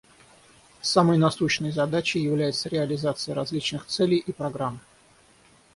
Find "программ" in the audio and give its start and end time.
4.31-4.79